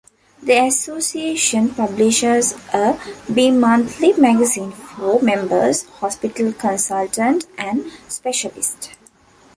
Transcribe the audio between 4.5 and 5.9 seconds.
for members,